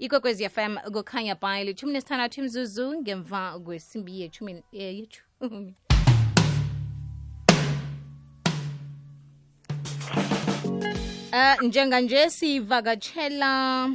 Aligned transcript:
ikwekwezi 0.00 0.48
fm 0.48 0.76
kukhanya 0.92 1.34
bhayi 1.34 1.64
lithumi 1.64 1.92
nesithandathu 1.92 2.40
imzuzu 2.40 3.00
ngemva 3.00 3.58
kwesimbi 3.64 4.20
yethumi 4.20 4.62
eh, 4.72 4.98
yethumi 4.98 5.74
Uh, 11.32 11.62
njenganje 11.62 12.30
sivakatshela 12.30 13.90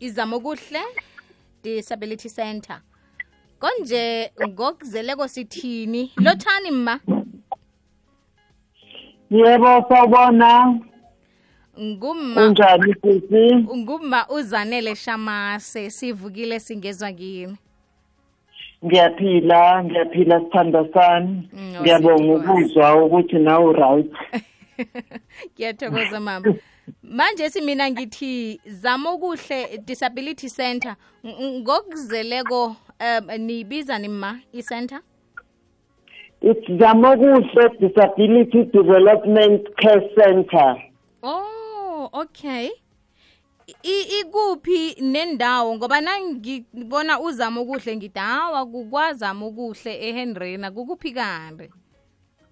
izamokuhle 0.00 0.80
disability 1.62 2.28
center. 2.28 2.80
Konje 3.58 4.32
ngokuzeleko 4.48 5.28
sithini? 5.28 6.12
Lothani 6.16 6.70
mma. 6.70 7.00
Yebo 9.30 9.84
sawubona 9.88 10.80
ngumma 11.80 12.46
unjani 12.46 12.94
sisi? 13.02 13.54
Ngumma 13.76 14.28
uzanele 14.28 14.96
shamase 14.96 15.90
sivukile 15.90 16.60
singezwa 16.60 17.12
kini? 17.12 17.56
Ngiyaphila 18.84 19.84
ngiyaphila 19.84 20.40
sithanda 20.40 20.84
sami. 20.94 21.48
Mm, 21.52 21.74
ngiyabonga 21.80 22.34
ukuzwa 22.34 23.04
ukuthi 23.04 23.38
nawe 23.38 23.72
right 23.72 24.12
ngiyathokoza 25.54 26.20
mama. 26.20 26.54
Manje 27.02 27.50
simina 27.50 27.90
ngithi 27.90 28.60
zamokuhle 28.66 29.78
disability 29.86 30.48
center. 30.48 30.96
Ng- 31.24 31.38
ng- 31.40 31.60
ngokuzeleko 31.60 32.64
um 33.00 33.36
niyibiza 33.38 33.98
nima 33.98 34.40
i-center? 34.52 35.00
It's 36.40 36.70
zamokuhle 36.78 37.68
disability 37.80 38.64
development 38.64 39.68
care 39.76 40.02
center. 40.18 40.76
Oh, 40.76 40.91
okay. 42.12 42.70
Ikuphi 44.20 44.96
nendawo 45.00 45.76
ngoba 45.76 46.00
nangibona 46.00 47.20
uzama 47.20 47.60
ukuhle 47.60 47.96
ngithi 47.96 48.18
hawa 48.18 48.66
kukwazama 48.66 49.46
ukuhle 49.46 50.08
eHenrina 50.08 50.70
kukuphi 50.70 51.12
kanti? 51.12 51.70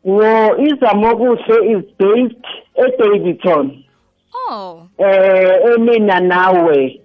no 0.04 0.56
izamokuhle 0.58 1.56
is 1.72 1.84
based 1.98 2.44
edavidson 2.74 3.84
Oh, 4.50 4.88
eh 4.98 5.74
emina 5.74 6.20
nawe 6.20 7.00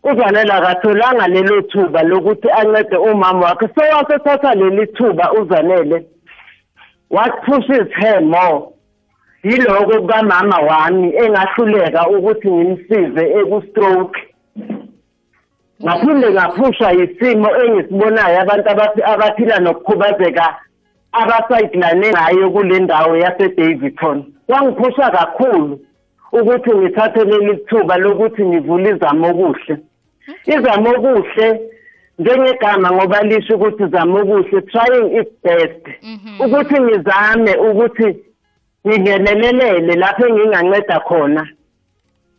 Uzanele 0.04 0.52
akatholanga 0.52 1.28
lelo 1.28 1.62
thuba 1.62 2.02
lokuthi 2.02 2.48
ancede 2.50 2.96
umama 2.96 3.46
wakhe 3.46 3.68
so 3.74 3.96
wasethatha 3.96 4.54
leli 4.54 4.86
thuba 4.86 5.32
uzanele 5.32 6.04
what 7.10 7.32
pushes 7.46 7.88
her 7.96 8.20
more. 8.20 8.72
Yiloko 9.44 10.00
kukamama 10.00 10.58
wami 10.58 11.16
engahluleka 11.16 12.08
ukuthi 12.08 12.50
ngimsize 12.50 13.24
eku-stroke. 13.38 14.20
Ngaphinde 15.82 16.30
ngaphushwa 16.30 16.92
yisimo 16.92 17.48
engisibonayo 17.62 18.40
abantu 18.40 18.68
abaphila 19.12 19.58
nokukhubazeka 19.58 20.46
abasayidlane 21.12 22.10
ngayo 22.10 22.50
kule 22.50 22.78
ndawo 22.80 23.16
yase-davidson 23.16 24.24
kwangiphusha 24.46 25.10
kakhulu 25.10 25.80
ukuthi 26.32 26.70
ngithathe 26.76 27.24
leli 27.24 27.56
thuba 27.56 27.96
lokuthi 27.96 28.44
ngivule 28.44 28.90
izamokuhle 28.90 29.76
izamokuhle 30.46 31.60
njengegama 32.18 32.92
ngoba 32.92 33.22
lisho 33.22 33.54
ukuthi 33.54 33.86
zamokuhle 33.86 34.60
trying 34.60 35.08
its 35.20 35.32
best. 35.44 35.84
Mhm. 36.02 36.40
ukuthi 36.44 36.82
ngizame 36.82 37.56
ukuthi 37.56 38.16
ngingenelelele 38.86 39.94
lapho 39.96 40.26
enginganceda 40.26 41.00
khona 41.00 41.48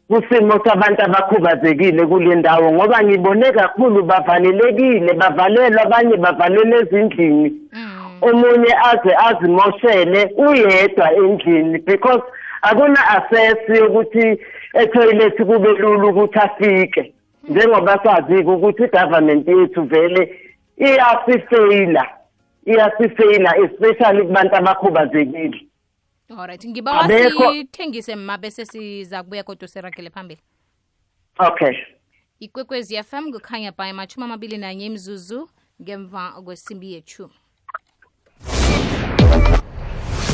kusimo 0.10 0.66
sabantu 0.66 1.02
abakhubazekile 1.04 2.06
kule 2.06 2.36
ndawo 2.36 2.72
ngoba 2.72 3.04
ngibone 3.04 3.52
kakhulu 3.52 4.04
bavalelekile 4.04 5.14
bavalelwa 5.14 5.82
abanye 5.84 6.18
bavalelwe 6.18 6.80
ezindlini. 6.82 7.50
Mm. 7.74 8.00
omunye 8.22 8.74
aze 8.90 9.16
azimoshele 9.28 10.34
uyedwa 10.38 11.14
endlini 11.14 11.78
because 11.80 12.24
akuna 12.62 13.08
access 13.10 13.58
yokuthi 13.70 14.40
etoilet 14.74 15.38
kube 15.38 15.70
lula 15.70 16.08
ukuthi 16.08 16.40
afike. 16.40 17.14
Njengoba 17.50 18.00
sazi-ke 18.04 18.52
ukuthi 18.52 18.84
i-government 18.84 19.48
yethu 19.48 19.84
vele 19.84 20.36
iyasifeyila 20.78 22.08
iyasifeyila 22.66 23.58
especially 23.58 24.22
kubantu 24.24 24.56
abakhubazekile. 24.56 25.69
Alright, 26.30 26.68
ngiba 26.68 26.92
wasithengise 26.92 27.52
sithengise 27.52 28.16
mma 28.16 28.38
bese 28.38 28.66
siza 28.66 29.24
kubuya 29.24 29.44
kodwa 29.44 29.68
sirakele 29.68 30.10
phambili. 30.10 30.42
okay 31.40 31.74
ikwekwezi 32.40 33.04
fm 33.04 33.32
kukhanya 33.32 33.72
by 33.72 33.92
machumi 33.92 34.24
amabili 34.26 34.58
nanye 34.58 34.86
imzuzu 34.86 35.50
ngemva 35.82 36.42
kwesimbi 36.42 36.94
yethu 36.94 37.30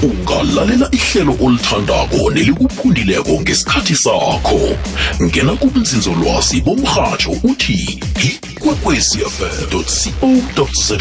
ungalalela 0.04 0.90
ihlelo 0.92 1.36
olithandako 1.42 2.32
nelikuphundileko 2.34 3.42
ngesikhathi 3.42 3.96
sakho. 3.96 4.60
Ngena 5.22 5.56
kubunzinzolwazi 5.56 6.62
bomrhatsho 6.62 7.32
uthi 7.44 8.00
ikwekwecfm 8.24 9.70
co 9.72 10.68
za 10.88 10.98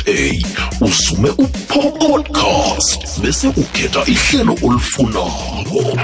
usume 0.81 1.31
upodcast 1.31 3.20
bese 3.20 3.49
ukhetha 3.49 4.05
ihlelo 4.06 4.56
olifunako. 4.62 5.99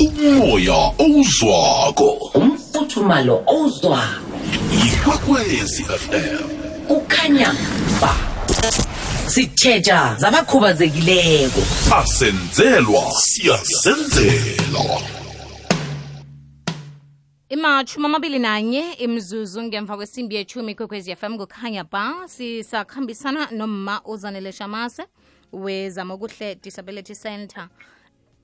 Umoya 0.00 0.92
owuzwako. 0.98 2.30
Umfuthumalo 2.34 3.42
owuzwako. 3.46 4.22
Ikwekwezi 4.86 5.84
fm 5.84 6.38
kukhanya 6.88 7.54
ba. 8.00 8.14
Sitjheja 9.34 10.16
zabakhubazekileko. 10.18 11.60
Asenzelwa 11.96 13.12
siyazenzela 13.12 15.00
imatshumi 17.48 18.06
amabili 18.06 18.38
nanye 18.38 18.92
imzuzu 18.92 19.62
ngemva 19.62 19.96
kwesimbi 19.96 20.34
yechumi 20.34 20.74
kwekwezi 20.74 21.16
fm 21.16 21.38
kukhanya 21.38 21.84
ba 21.84 22.14
sisakhambisana 22.26 23.50
nomma 23.50 24.00
uzanele 24.04 24.52
shamase 24.52 25.04
wezamokuhle 25.52 26.54
disability 26.54 27.14
center. 27.14 27.68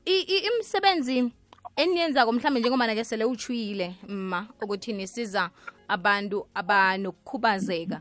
Imisebenzi 0.05 1.33
eniyenzako 1.77 2.33
mhlawumbe 2.33 2.61
njengobana 2.61 2.95
ke 2.95 3.05
sele 3.05 3.25
uchuyile 3.25 3.95
mma 4.09 4.47
ukuthi 4.63 4.93
nisiza 4.93 5.51
abantu 5.89 6.47
abanokukhubazeka. 6.55 8.01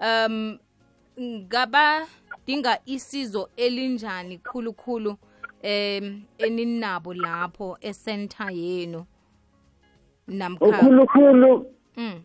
Um 0.00 0.58
ngabadinga 2.42 2.78
isizo 2.86 3.48
elinjani 3.56 4.38
khulukhulu 4.38 5.16
em 5.62 6.22
eninabo 6.38 7.14
lapho 7.14 7.78
esenta 7.80 8.50
yenu 8.50 9.06
namkha 10.28 10.66
ukhulukhulu 10.66 11.66
mm. 11.96 12.22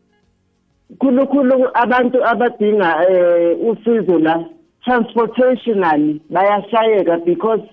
khulukhulu 1.00 1.70
abantu 1.74 2.26
abadinga 2.26 3.10
eh 3.10 3.58
usizo 3.62 4.20
la 4.20 4.46
transportationally 4.84 6.22
bayashayeka 6.30 7.18
because 7.26 7.64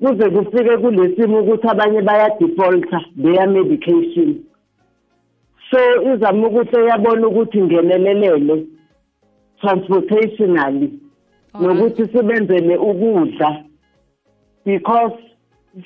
kuze 0.00 0.30
kufike 0.30 0.76
kulesimo 0.76 1.40
ukuthi 1.40 1.68
abanye 1.68 2.02
bayadefaulta 2.02 3.00
their 3.16 3.48
medication. 3.48 4.44
So 5.70 6.12
izama 6.14 6.46
ukuthi 6.46 6.76
yabona 6.76 7.26
ukuthi 7.26 7.62
ngenelelele 7.62 8.66
transportationally 9.60 11.05
nokuthi 11.60 12.04
sibenzele 12.12 12.76
ukudla 12.76 13.64
because 14.64 15.18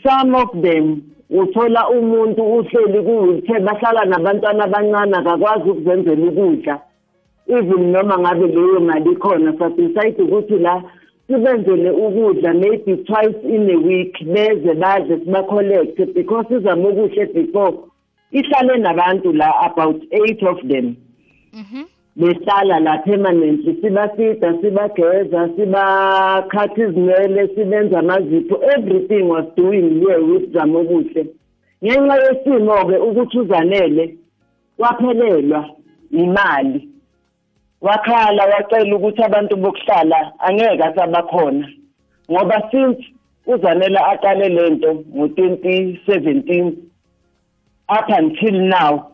some 0.02 0.34
of 0.34 0.62
them 0.62 1.02
uthola 1.30 1.88
umuntu 1.88 2.42
uhleli 2.42 3.02
ku-wheelchair 3.02 3.60
bahlala 3.60 4.04
nabantwana 4.04 4.64
abancane 4.64 5.16
akakwazi 5.16 5.70
ukuzenzela 5.70 6.26
ukudla 6.30 6.80
even 7.46 7.92
noma 7.92 8.18
ngabe 8.18 8.46
leyo 8.46 8.80
mali 8.80 9.10
ikhona 9.12 9.58
sadecide 9.58 10.22
ukuthi 10.22 10.58
la 10.58 10.82
sibenzele 11.26 11.90
ukudla 11.90 12.54
maybe 12.54 12.96
twice 12.96 13.40
in 13.44 13.70
a 13.70 13.76
week 13.76 14.14
beze 14.24 14.74
badle 14.74 15.18
siba-collecte 15.18 16.06
because 16.14 16.46
izama 16.50 16.88
ukuhle 16.88 17.26
before. 17.34 17.78
Ihlale 18.32 18.78
nabantu 18.78 19.32
la 19.32 19.50
about 19.66 20.02
eight 20.12 20.42
of 20.42 20.58
them. 20.68 20.96
Mhm. 21.52 21.84
Behlala 22.16 22.80
la 22.80 22.98
permanently 22.98 23.78
sibasida 23.82 24.54
sibageza 24.60 25.48
sibakhatha 25.56 26.82
izinwele 26.84 27.48
sibenza 27.54 27.98
amazipho 27.98 28.60
everything 28.76 29.22
was 29.22 29.44
doing 29.56 30.00
here 30.00 30.18
with 30.18 30.52
zamokuhle 30.52 31.26
ngenxa 31.84 32.16
yesimo-ke 32.24 32.96
ukuthi 32.96 33.38
uzanele 33.38 34.16
waphelelwa 34.78 35.70
imali. 36.10 36.88
Wakhala 37.80 38.44
wacela 38.44 38.96
ukuthi 38.96 39.22
abantu 39.22 39.56
bokuhlala 39.56 40.32
angeke 40.38 40.84
asabakhona. 40.84 41.68
Ngoba 42.30 42.70
since 42.70 43.04
uzanela 43.46 44.08
aqale 44.12 44.48
lento 44.48 44.94
ngo-2017 45.16 46.72
up 47.88 48.08
until 48.08 48.60
now 48.60 49.12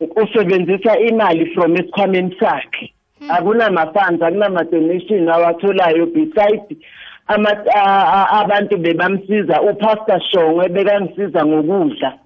usebenzisa 0.00 0.98
imali 0.98 1.46
from 1.54 1.76
esikhwameni 1.76 2.36
sakhe. 2.40 2.92
Akunama-funds 3.28 4.22
akunama-donation 4.22 5.28
awatholayo 5.28 6.06
beside 6.06 6.76
ama- 7.26 7.64
a- 7.74 8.06
a- 8.16 8.40
abantu 8.40 8.76
bebamsiza. 8.78 9.62
Upastor 9.62 10.20
shongwe 10.30 10.68
bekangisiza 10.68 11.46
ngokudla 11.46 12.18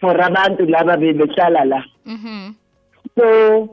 for 0.00 0.20
abantu 0.22 0.66
laba 0.66 0.96
bebehlala 0.96 1.64
la. 1.64 1.84
Mhm. 2.06 2.52
so 3.14 3.68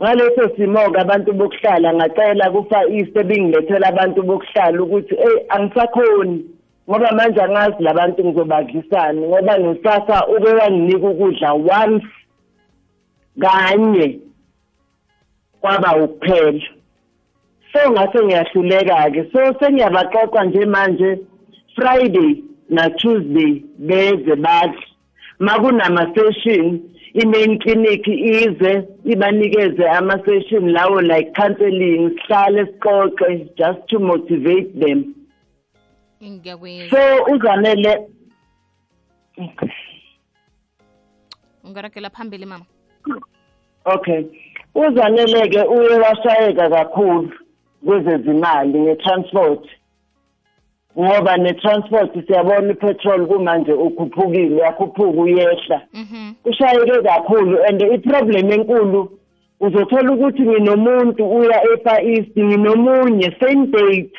ngaleso 0.00 0.56
simo-ke 0.56 1.00
abantu 1.00 1.32
bokuhlala 1.32 1.94
ngacela 1.94 2.50
kufa 2.50 2.84
east 2.90 3.16
ebingilethela 3.16 3.88
abantu 3.88 4.22
bokuhlala 4.22 4.82
ukuthi 4.82 5.14
eyi 5.14 5.46
angisakhoni. 5.48 6.44
Ngoba 6.88 7.12
manje 7.12 7.40
angazi 7.42 7.82
labantu 7.82 8.24
ngizobadlisani 8.24 9.20
ngoba 9.20 9.58
nosasa 9.58 10.26
uke 10.26 10.48
wanginika 10.48 11.08
ukudla 11.08 11.52
once 11.52 12.06
kanye 13.40 14.20
kwaba 15.60 15.96
ukuphela. 16.04 16.60
So 17.72 17.90
ngase 17.90 18.18
ngiyahluleka-ke. 18.24 19.30
So 19.32 19.40
sengiyabaxoxa 19.58 20.44
nje 20.44 20.64
manje 20.66 21.18
friday 21.74 22.42
na-tuesday 22.68 23.62
beze 23.78 24.36
badle. 24.36 24.84
Makunama-session 25.38 26.80
i-main 27.14 27.58
clinic 27.58 28.06
ize 28.08 28.72
ibanikeze 29.04 29.88
ama-session 29.88 30.72
lawo 30.72 31.00
like 31.00 31.32
counseling 31.34 32.10
sihlale 32.16 32.66
sixoxe 32.66 33.48
just 33.56 33.80
to 33.88 33.98
motivate 33.98 34.78
them. 34.80 35.14
So 36.90 37.24
uzanele 37.34 38.08
ungaragela 41.64 42.10
phambili 42.10 42.46
mama. 42.46 42.64
Okay. 43.84 44.24
Uzanele-ke 44.74 45.62
uye 45.62 45.98
washayeka 45.98 46.70
kakhulu 46.70 47.32
kwezezimali 47.84 48.78
nge-transport 48.80 49.68
ngoba 50.98 51.36
ne-transport 51.36 52.26
siyabona 52.26 52.72
i-petrol 52.72 53.26
kumanje 53.26 53.72
ukhuphukile 53.72 54.54
uyakhuphuka 54.54 55.20
uyehla. 55.20 55.82
Mhm. 55.92 56.32
ushayeke 56.44 57.02
kakhulu 57.02 57.58
and 57.68 57.82
i-problem 57.82 58.52
enkulu 58.52 59.18
uzothola 59.60 60.12
ukuthi 60.12 60.42
nginomuntu 60.42 61.30
uya 61.30 61.62
e-far 61.72 62.04
east 62.04 62.38
nginomunye 62.38 63.36
same 63.40 63.66
date. 63.66 64.16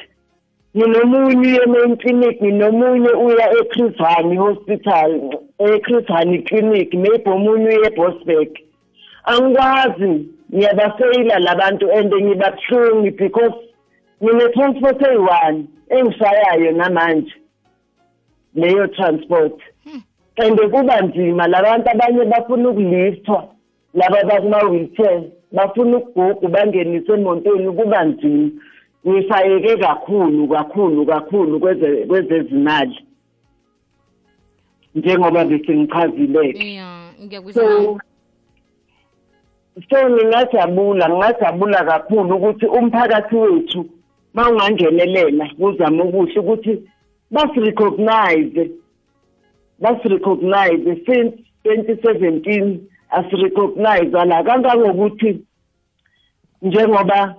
Nginomunye 0.75 1.48
uye 1.48 1.66
main 1.66 1.98
clinic 1.98 2.42
nginomunye 2.42 3.10
uya 3.10 3.51
e-chris 3.60 3.98
hani 3.98 4.38
hospital 4.38 5.12
e-chris 5.60 6.07
hani 6.07 6.42
clinic 6.42 6.94
maybe 6.94 7.30
omunye 7.31 7.68
uye 7.68 7.88
ebosberg. 7.88 8.51
Angikwazi 9.24 10.25
ngiyabaseyila 10.54 11.39
labantu 11.39 11.92
and 11.92 12.13
ngibabuhlungu 12.13 13.12
because 13.18 13.57
ngine-transport 14.24 15.01
eyi-one 15.07 15.66
engishayayo 15.89 16.72
namanje 16.72 17.34
leyo 18.55 18.88
transport. 18.88 19.58
And 20.38 20.60
kuba 20.60 21.01
nzima 21.01 21.48
labantu 21.48 21.89
abanye 21.89 22.25
bafuna 22.25 22.70
ukulifthwa 22.70 23.48
laba 23.94 24.24
bakuma-wheelchair 24.24 25.22
bafuna 25.51 25.98
ukugugu 25.98 26.48
bangenise 26.48 27.13
emontweni 27.13 27.72
kuba 27.72 28.03
nzima. 28.03 28.50
Ngifayeke 29.07 29.77
kakhulu 29.77 30.47
kakhulu 30.47 31.05
kakhulu 31.05 31.59
kweze- 31.59 32.05
kwezezimali. 32.07 33.00
Njengoba 34.95 35.45
besengichazileke 35.45 36.59
so 37.53 38.00
so 39.89 40.09
ngingajabula 40.09 41.09
ngingajabula 41.09 41.83
kakhulu 41.85 42.35
ukuthi 42.35 42.65
umphakathi 42.65 43.35
wethu 43.35 43.85
mawungangenelela 44.33 45.50
kuzama 45.59 46.03
ukuhle 46.03 46.39
ukuthi 46.39 46.74
basirecognize 47.31 48.71
basirecognize 49.79 50.95
since 51.05 51.33
2017 51.65 52.77
asirecognize 53.09 54.25
la. 54.25 54.43
Kangangokuthi 54.43 55.39
njengoba 56.62 57.35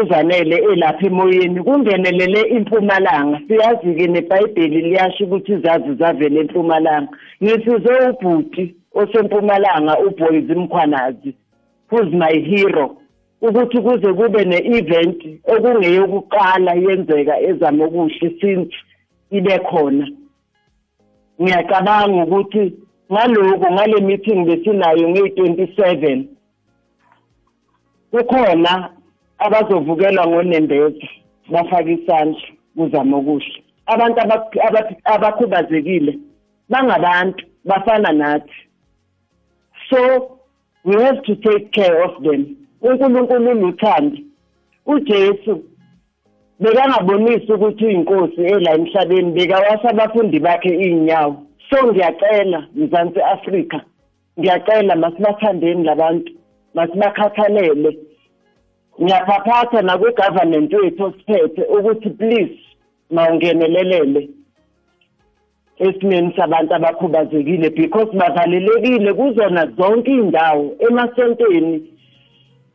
uzanele 0.00 0.56
elapha 0.56 1.06
emoyeni 1.06 1.62
kungenelele 1.62 2.40
impumalanga. 2.56 3.40
Siyazi-ke 3.48 4.06
nebhayibheli 4.06 4.80
liyasho 4.80 5.24
ukuthi 5.24 5.52
izazi 5.52 5.94
zavele 5.94 6.40
empumalanga 6.40 7.12
ngisize 7.42 7.92
ubhuti 8.10 8.74
osempumalanga 8.94 9.98
uboys 9.98 10.48
mkhwanazi 10.50 11.34
who's 11.90 12.12
my 12.12 12.40
hero. 12.40 12.96
Ukuthi 13.40 13.78
kuze 13.80 14.12
kube 14.12 14.44
ne-event 14.44 15.20
okungeyokuqala 15.44 16.74
yenzeka 16.74 17.40
ezamokuhle 17.40 18.28
since 18.40 18.74
ibe 19.30 19.58
khona. 19.58 20.08
Ngiyacabanga 21.40 22.22
ukuthi 22.24 22.72
ngalokho 23.12 23.72
ngale 23.72 24.00
meeting 24.00 24.44
besinayo 24.44 25.08
ngeyi-27 25.08 26.24
kukhona 28.10 28.95
abazovukelwa 29.38 30.26
ngonembeza 30.26 31.06
bafake 31.52 31.92
isandla 31.92 32.40
kuzama 32.76 33.16
okuhle. 33.16 33.62
Abantu 33.86 34.20
abak- 34.20 34.60
abak- 34.68 35.00
abakhubazekile 35.04 36.18
bangabantu 36.68 37.44
bafana 37.64 38.12
nathi. 38.12 38.54
So 39.90 40.38
we 40.84 41.02
have 41.02 41.22
to 41.22 41.34
take 41.36 41.72
care 41.72 42.02
of 42.04 42.22
them. 42.22 42.56
uNkulunkulu 42.82 43.50
uluthando 43.50 44.18
uJesu 44.86 45.62
bekangabonisi 46.60 47.52
ukuthi 47.52 47.84
uyinkosi 47.86 48.40
ela 48.40 48.74
emhlabeni 48.74 49.32
bekawasa 49.32 49.88
abafundi 49.90 50.38
bakhe 50.40 50.68
iy'nyawo. 50.68 51.36
So 51.70 51.86
ngiyacela 51.86 52.66
mzansi 52.74 53.20
afrika 53.20 53.80
ngiyacela 54.38 54.96
masibathandeni 54.96 55.84
labantu 55.84 56.32
masibakhathalele. 56.74 57.98
Ngiyaphaphatha 59.02 59.82
nakwi-government 59.82 60.72
wethu 60.72 61.04
osiphethe 61.04 61.62
ukuthi 61.62 62.10
please 62.10 62.58
mawungenelelele 63.10 64.28
esimeni 65.78 66.32
sabantu 66.36 66.74
abakhubazekile 66.74 67.70
because 67.70 68.16
bavalelekile 68.16 69.12
kuzona 69.12 69.66
zonke 69.66 70.10
iy'ndawo 70.10 70.76
emasontweni. 70.88 71.92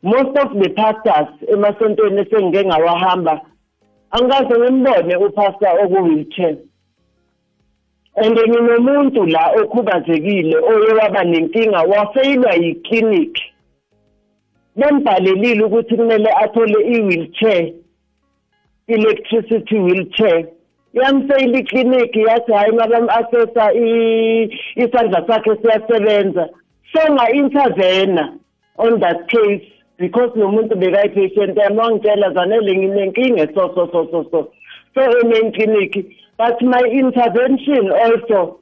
Most 0.04 0.38
of 0.38 0.50
the 0.62 0.70
pastors 0.70 1.30
emasontweni 1.54 2.22
esengike 2.22 2.66
ngawahamba 2.66 3.42
angikaze 4.12 4.60
ngimbone 4.60 5.16
upastor 5.16 5.80
oku-wheelchair. 5.84 6.58
And 8.16 8.38
nginomuntu 8.38 9.26
la 9.26 9.52
okhubazekile 9.62 10.58
oye 10.58 10.94
waba 10.94 11.24
nenkinga 11.24 11.82
wafeyilwa 11.82 12.54
yiklinikhi. 12.54 13.51
Bembhalelile 14.76 15.64
ukuthi 15.64 15.96
kumele 15.96 16.30
athole 16.44 16.80
i-wheelchair 16.96 17.74
electricity 18.88 19.80
wheelchair. 19.80 20.46
Yamseyila 20.94 21.60
ikliniki 21.60 22.20
yathi 22.20 22.52
hhayi 22.54 22.74
ngabam-asesa 22.74 23.74
isandla 24.76 25.28
sakhe 25.28 25.56
siyasebenza. 25.62 26.50
So 26.94 27.14
nga-intervena 27.14 28.38
on 28.78 29.00
that 29.00 29.30
case 29.30 29.64
because 29.98 30.32
nomuntu 30.36 30.76
bekayipatient 30.76 31.58
yami 31.58 31.78
wangitshela 31.78 32.34
zanele 32.34 32.78
nginenkinga 32.78 33.54
so 33.54 33.72
so 33.76 33.90
so 33.92 34.08
so 34.12 34.28
so. 34.32 34.52
So 34.96 35.02
enekliniki 35.02 36.16
but 36.38 36.62
my 36.62 36.84
intervention 36.92 37.92
also 37.92 38.61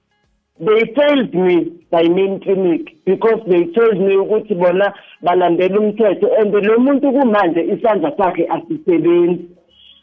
they 0.59 0.93
failed 0.93 1.33
me 1.33 1.85
by 1.89 2.03
main 2.03 2.39
clinic 2.41 3.03
because 3.05 3.41
they 3.47 3.65
told 3.73 3.97
me 3.97 4.15
ukuthi 4.15 4.55
bona 4.55 4.93
balandela 5.23 5.79
umthetho 5.79 6.27
and 6.39 6.53
lo 6.53 6.79
muntu 6.79 7.11
kumanje 7.11 7.61
isandla 7.63 8.11
sakhe 8.17 8.47
asisebenzi. 8.47 9.45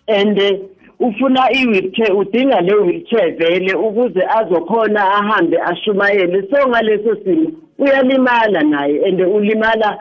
And 0.08 0.38
eh, 0.38 0.60
ufuna 1.00 1.50
i-wheelchair 1.52 2.16
udinga 2.16 2.60
le 2.60 2.74
wheelchair 2.74 3.36
vele 3.36 3.74
ukuze 3.74 4.22
azokhona 4.22 5.14
ahambe 5.14 5.58
ashumayele. 5.58 6.48
So 6.50 6.68
ngaleso 6.68 7.16
simo 7.24 7.52
uyalimala 7.78 8.62
naye 8.62 9.04
and 9.04 9.20
ulimala 9.20 9.98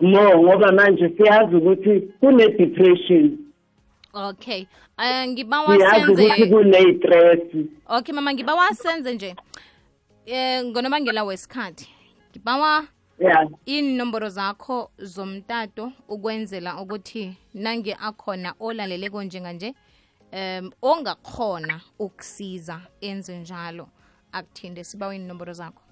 no 0.00 0.42
ngoba 0.42 0.72
manje 0.72 1.08
siyazi 1.08 1.56
ukuthi 1.56 2.00
kune-depression. 2.20 3.38
Okay. 4.14 4.66
Um 4.98 5.28
ngibawa 5.28 5.76
siyazi 5.76 6.12
ukuthi 6.12 6.46
kune-stress. 6.46 7.40
Okay 7.90 8.14
mama 8.14 8.34
ngibawa 8.34 8.74
senze 8.74 9.14
nje. 9.14 9.34
Um 10.26 10.70
ngonobangela 10.70 11.24
wesikhathi. 11.24 11.88
Ngibawa 12.30 12.84
yeah. 13.18 13.48
iinomboro 13.66 14.28
zakho 14.28 14.90
zomtato 14.98 15.92
ukwenzela 16.08 16.80
ukuthi 16.80 17.36
nange 17.54 17.94
akhona 17.94 18.54
olaleleko 18.60 19.22
njenganje 19.22 19.74
um 20.32 20.70
ongakhona 20.82 21.80
ukusiza 21.98 22.80
enze 23.00 23.38
njalo 23.38 23.88
akuthinde 24.32 24.84
sibawa 24.84 25.14
iinomboro 25.14 25.52
zakho. 25.52 25.82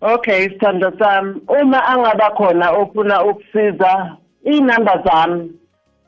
Okay 0.00 0.48
sithando 0.48 0.92
sami. 0.98 1.40
Uma 1.48 1.84
angaba 1.84 2.30
khona 2.30 2.70
ofuna 2.70 3.24
ukusiza 3.24 4.16
iinamba 4.46 5.02
zami 5.04 5.52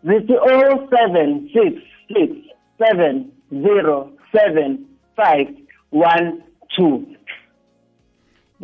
zithi 0.05 0.37
o 0.37 0.89
seven 0.91 1.51
six 1.53 1.83
six 2.09 2.31
seven 2.79 3.31
zero 3.51 4.11
seven 4.33 4.87
five 5.17 5.63
one 5.95 6.43
two. 6.77 7.07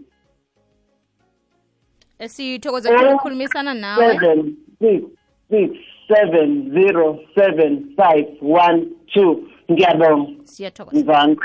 Sithokoze 2.26 2.88
khulu 2.88 3.10
ukukhulumisana 3.10 3.74
nawe. 3.74 4.18
seven 4.18 4.56
six 4.80 5.04
six 5.50 5.70
seven 6.08 6.70
zero 6.72 7.20
seven 7.38 7.94
five 7.96 8.26
one 8.40 8.86
two. 9.14 9.48
Ngiyabonga. 9.70 10.44
Siyathokoza. 10.44 11.00
Mzansi 11.00 11.40